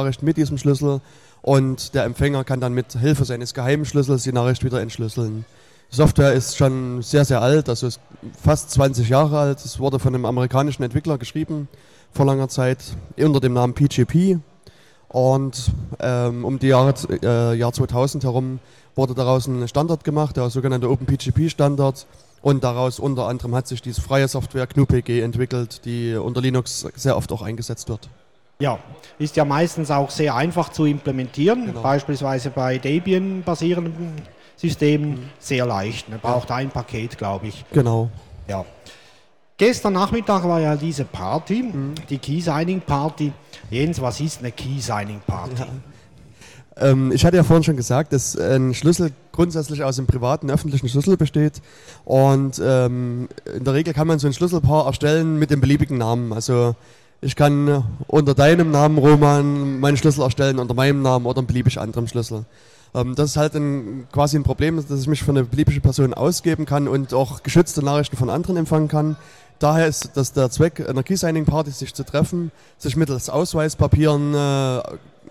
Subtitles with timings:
[0.00, 1.00] Nachricht mit diesem Schlüssel
[1.42, 5.44] und der Empfänger kann dann mit Hilfe seines geheimen Schlüssels die Nachricht wieder entschlüsseln.
[5.92, 8.00] Die Software ist schon sehr, sehr alt, also ist
[8.42, 9.64] fast 20 Jahre alt.
[9.64, 11.68] Es wurde von einem amerikanischen Entwickler geschrieben
[12.12, 12.78] vor langer Zeit
[13.18, 14.38] unter dem Namen PGP.
[15.08, 18.60] Und ähm, um die Jahre, äh, Jahr 2000 herum
[18.94, 22.06] wurde daraus ein Standard gemacht, der sogenannte OpenPGP-Standard.
[22.42, 27.16] Und daraus unter anderem hat sich diese freie Software GNU-PG entwickelt, die unter Linux sehr
[27.16, 28.08] oft auch eingesetzt wird.
[28.60, 28.78] Ja,
[29.18, 31.82] ist ja meistens auch sehr einfach zu implementieren, genau.
[31.82, 34.12] beispielsweise bei Debian basierenden
[34.56, 35.30] Systemen mhm.
[35.38, 36.08] sehr leicht.
[36.08, 36.56] Man braucht ja.
[36.56, 37.64] ein Paket, glaube ich.
[37.72, 38.10] Genau.
[38.46, 38.64] Ja.
[39.56, 41.94] Gestern Nachmittag war ja diese Party, mhm.
[42.08, 43.32] die Key Signing Party.
[43.70, 45.54] Jens, was ist eine Key Signing Party?
[45.58, 45.66] Ja.
[46.76, 50.88] Ähm, ich hatte ja vorhin schon gesagt, dass ein Schlüssel grundsätzlich aus einem privaten, öffentlichen
[50.88, 51.60] Schlüssel besteht.
[52.04, 56.32] Und ähm, in der Regel kann man so ein Schlüsselpaar erstellen mit dem beliebigen Namen.
[56.32, 56.74] Also
[57.20, 61.78] ich kann unter deinem Namen, Roman, meinen Schlüssel erstellen, unter meinem Namen oder einem beliebig
[61.78, 62.44] anderen Schlüssel.
[62.94, 66.14] Ähm, das ist halt ein, quasi ein Problem, dass ich mich für eine beliebige Person
[66.14, 69.16] ausgeben kann und auch geschützte Nachrichten von anderen empfangen kann.
[69.58, 74.80] Daher ist das der Zweck einer Key-Signing-Party, sich zu treffen, sich mittels Ausweispapieren äh,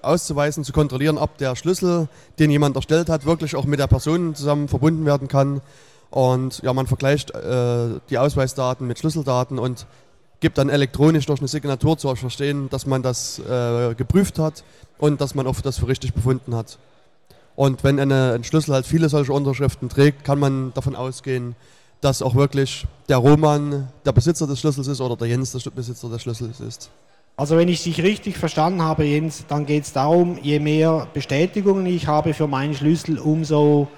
[0.00, 4.34] auszuweisen, zu kontrollieren, ob der Schlüssel, den jemand erstellt hat, wirklich auch mit der Person
[4.34, 5.60] zusammen verbunden werden kann.
[6.10, 9.86] Und ja, man vergleicht äh, die Ausweisdaten mit Schlüsseldaten und
[10.44, 14.62] gibt dann elektronisch durch eine Signatur zu verstehen, dass man das äh, geprüft hat
[14.98, 16.76] und dass man auch das für richtig befunden hat.
[17.56, 21.56] Und wenn eine, ein Schlüssel halt viele solche Unterschriften trägt, kann man davon ausgehen,
[22.02, 26.10] dass auch wirklich der Roman der Besitzer des Schlüssels ist oder der Jens der Besitzer
[26.10, 26.90] des Schlüssels ist.
[27.38, 31.86] Also wenn ich dich richtig verstanden habe, Jens, dann geht es darum, je mehr Bestätigungen
[31.86, 33.88] ich habe für meinen Schlüssel, umso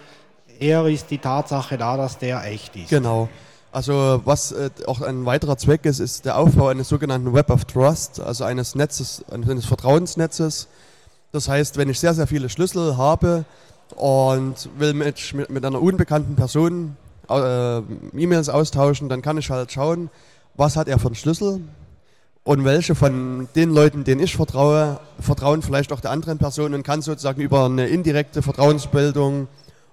[0.61, 2.91] eher ist die Tatsache da, dass der echt ist.
[2.91, 3.29] Genau.
[3.77, 7.67] Also was äh, auch ein weiterer Zweck ist, ist der Aufbau eines sogenannten Web of
[7.67, 10.69] Trust, also eines Netzes, eines Vertrauensnetzes.
[11.31, 13.45] Das heißt, wenn ich sehr, sehr viele Schlüssel habe
[13.95, 16.97] und will mit, mit, einer unbekannten Person
[17.29, 17.81] äh,
[18.17, 20.09] E-Mails austauschen, dann kann ich halt schauen,
[20.55, 21.61] was hat er für einen Schlüssel
[22.45, 26.83] und welche von den Leuten, denen ich vertraue, vertrauen vielleicht auch der anderen Person und
[26.83, 29.49] kann sozusagen über eine indirekte Vertrauensbildung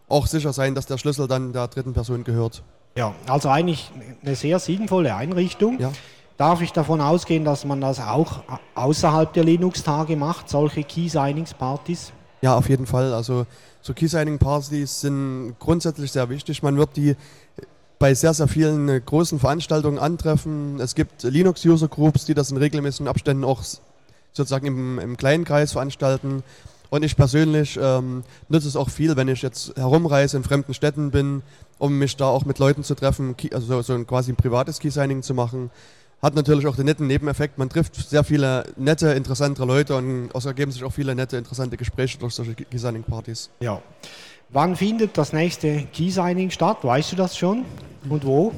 [0.08, 2.64] auch sicher sein, dass der Schlüssel dann der dritten Person gehört.
[2.96, 3.92] Ja, also eigentlich
[4.24, 5.80] eine sehr sinnvolle Einrichtung.
[5.80, 5.92] Ja.
[6.38, 8.44] Darf ich davon ausgehen, dass man das auch
[8.76, 12.12] außerhalb der Linux-Tage macht, solche Key-Signings-Partys?
[12.42, 13.14] Ja, auf jeden Fall.
[13.14, 13.46] Also
[13.82, 16.64] so Key-Signing-Partys sind grundsätzlich sehr wichtig.
[16.64, 17.16] Man wird die
[18.00, 20.80] bei sehr, sehr vielen äh, großen Veranstaltungen antreffen.
[20.80, 23.64] Es gibt Linux-User-Groups, die das in regelmäßigen Abständen auch
[24.34, 26.44] sozusagen im, im kleinen Kreis veranstalten.
[26.94, 31.10] Und ich persönlich ähm, nutze es auch viel, wenn ich jetzt herumreise, in fremden Städten
[31.10, 31.42] bin,
[31.80, 34.78] um mich da auch mit Leuten zu treffen, also so, so ein quasi ein privates
[34.78, 35.72] Key-Signing zu machen.
[36.22, 40.46] Hat natürlich auch den netten Nebeneffekt, man trifft sehr viele nette, interessante Leute und es
[40.46, 43.50] ergeben sich auch viele nette, interessante Gespräche durch solche Key-Signing-Partys.
[43.60, 43.82] Ja.
[44.50, 46.78] Wann findet das nächste Key-Signing statt?
[46.84, 47.66] Weißt du das schon?
[48.08, 48.52] Und wo?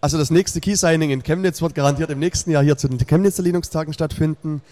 [0.00, 3.42] Also das nächste Key-Signing in Chemnitz wird garantiert im nächsten Jahr hier zu den Chemnitzer
[3.42, 4.62] Linux-Tagen stattfinden.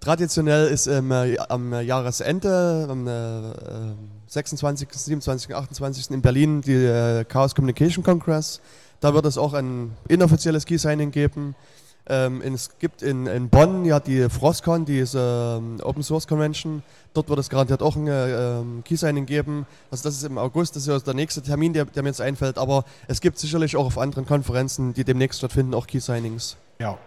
[0.00, 3.92] Traditionell ist ähm, am Jahresende, am äh,
[4.28, 6.10] 26., 27., 28.
[6.10, 8.60] in Berlin die äh, Chaos Communication Congress.
[9.00, 11.56] Da wird es auch ein inoffizielles Key-Signing geben.
[12.10, 16.82] Ähm, es gibt in, in, Bonn ja die Frostcon, die ist, ähm, Open Source Convention.
[17.12, 19.66] Dort wird es garantiert auch ein ähm, Key-Signing geben.
[19.90, 22.56] Also das ist im August, das ist der nächste Termin, der, der, mir jetzt einfällt.
[22.56, 26.56] Aber es gibt sicherlich auch auf anderen Konferenzen, die demnächst stattfinden, auch Key-Signings.
[26.78, 26.98] Ja.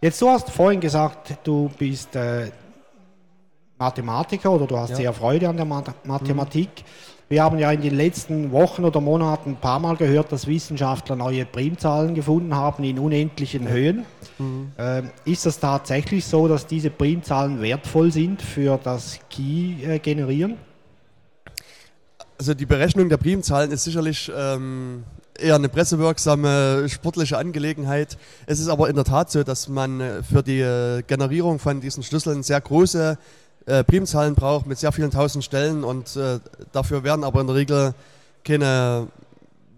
[0.00, 2.52] Jetzt, du hast vorhin gesagt, du bist äh,
[3.78, 4.96] Mathematiker oder du hast ja.
[4.96, 6.68] sehr Freude an der Mathematik.
[6.68, 7.08] Mhm.
[7.30, 11.16] Wir haben ja in den letzten Wochen oder Monaten ein paar Mal gehört, dass Wissenschaftler
[11.16, 14.06] neue Primzahlen gefunden haben in unendlichen Höhen.
[14.38, 14.72] Mhm.
[14.78, 20.58] Äh, ist das tatsächlich so, dass diese Primzahlen wertvoll sind für das Key-Generieren?
[22.38, 25.02] Also die Berechnung der Primzahlen ist sicherlich ähm,
[25.38, 28.18] eher eine pressewirksame sportliche Angelegenheit.
[28.46, 31.80] Es ist aber in der Tat so, dass man äh, für die äh, Generierung von
[31.80, 33.18] diesen Schlüsseln sehr große
[33.66, 36.18] äh, Primzahlen braucht mit sehr vielen tausend Stellen und
[36.72, 37.94] dafür werden aber in der Regel
[38.44, 39.08] keine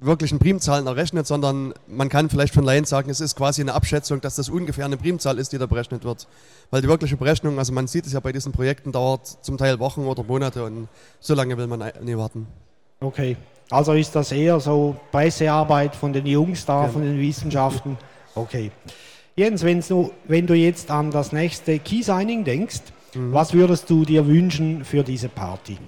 [0.00, 4.20] wirklichen Primzahlen errechnet, sondern man kann vielleicht von Laien sagen, es ist quasi eine Abschätzung,
[4.20, 6.26] dass das ungefähr eine Primzahl ist, die da berechnet wird.
[6.70, 9.78] Weil die wirkliche Berechnung, also man sieht es ja bei diesen Projekten, dauert zum Teil
[9.78, 12.46] Wochen oder Monate und so lange will man nie warten.
[13.00, 13.36] Okay,
[13.70, 16.92] also ist das eher so Pressearbeit von den Jungs da, genau.
[16.92, 17.96] von den Wissenschaften.
[18.34, 18.70] Okay.
[19.36, 22.82] Jens, du, wenn du jetzt an das nächste Key Signing denkst,
[23.14, 23.32] Mhm.
[23.32, 25.78] Was würdest du dir wünschen für diese Party?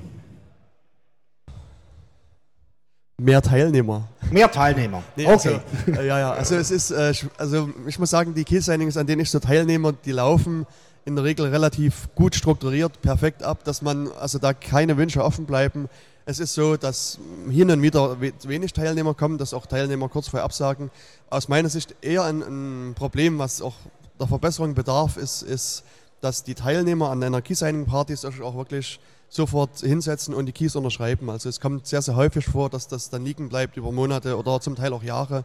[3.19, 4.09] Mehr Teilnehmer.
[4.31, 5.03] Mehr Teilnehmer.
[5.17, 5.61] Nee, okay.
[5.87, 6.33] Also, äh, ja, ja.
[6.33, 9.95] Also es ist, äh, also ich muss sagen, die Key-Signings, an denen ich so teilnehme,
[10.05, 10.67] die laufen
[11.05, 15.47] in der Regel relativ gut strukturiert, perfekt ab, dass man also da keine Wünsche offen
[15.47, 15.89] bleiben.
[16.25, 17.19] Es ist so, dass
[17.51, 20.91] hier und wieder wenig Teilnehmer kommen, dass auch Teilnehmer kurz vorher absagen.
[21.31, 23.75] Aus meiner Sicht eher ein, ein Problem, was auch
[24.21, 25.83] der Verbesserung bedarf, ist, ist,
[26.21, 31.29] dass die Teilnehmer an einer Key-Signing-Party sich auch wirklich sofort hinsetzen und die Keys unterschreiben.
[31.29, 34.61] Also es kommt sehr, sehr häufig vor, dass das dann liegen bleibt über Monate oder
[34.61, 35.45] zum Teil auch Jahre.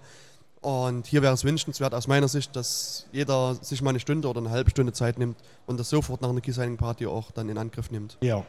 [0.62, 4.40] Und hier wäre es wünschenswert aus meiner Sicht, dass jeder sich mal eine Stunde oder
[4.40, 5.38] eine halbe Stunde Zeit nimmt
[5.68, 8.18] und das sofort nach einer Key-Signing-Party auch dann in Angriff nimmt.
[8.22, 8.44] Ja.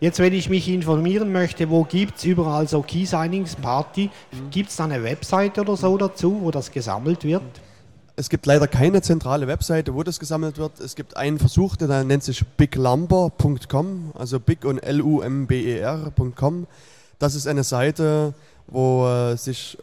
[0.00, 4.10] Jetzt, wenn ich mich informieren möchte, wo gibt es überall so Key-Signings-Party?
[4.32, 4.50] Mhm.
[4.50, 7.42] Gibt es da eine Webseite oder so dazu, wo das gesammelt wird?
[8.16, 10.80] Es gibt leider keine zentrale Webseite, wo das gesammelt wird.
[10.80, 16.66] Es gibt einen Versuch, der nennt sich biglumber.com, also big und L-U-M-B-E-R.com.
[17.18, 18.34] Das ist eine Seite,
[18.66, 19.78] wo äh, sich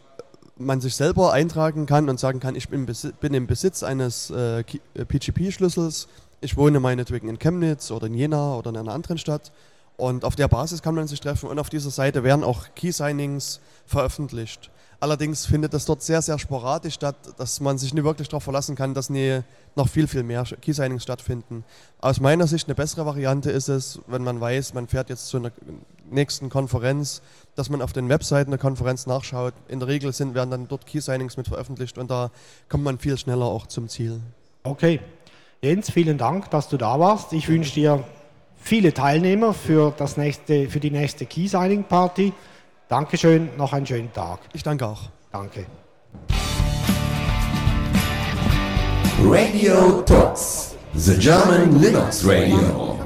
[0.60, 2.86] man sich selber eintragen kann und sagen kann, ich bin,
[3.20, 4.62] bin im Besitz eines äh,
[4.94, 6.08] PGP-Schlüssels,
[6.40, 9.52] ich wohne meinetwegen in Chemnitz oder in Jena oder in einer anderen Stadt
[9.96, 13.60] und auf der Basis kann man sich treffen und auf dieser Seite werden auch Key-Signings
[13.86, 14.70] veröffentlicht.
[14.98, 18.76] Allerdings findet das dort sehr, sehr sporadisch statt, dass man sich nicht wirklich darauf verlassen
[18.76, 19.40] kann, dass nie
[19.74, 21.64] noch viel, viel mehr Key-Signings stattfinden.
[22.00, 25.38] Aus meiner Sicht eine bessere Variante ist es, wenn man weiß, man fährt jetzt zu
[25.38, 25.52] einer
[26.10, 27.22] nächsten Konferenz,
[27.54, 29.54] dass man auf den Webseiten der Konferenz nachschaut.
[29.68, 32.30] In der Regel sind, werden dann dort Key-Signings mit veröffentlicht und da
[32.68, 34.20] kommt man viel schneller auch zum Ziel.
[34.62, 35.00] Okay.
[35.62, 37.32] Jens, vielen Dank, dass du da warst.
[37.34, 38.04] Ich wünsche dir
[38.56, 42.32] viele Teilnehmer für, das nächste, für die nächste Key-Signing-Party.
[42.88, 44.40] Dankeschön, noch einen schönen Tag.
[44.52, 45.02] Ich danke auch.
[45.30, 45.66] Danke.
[49.22, 52.99] Radio Talks, the German Linux Radio.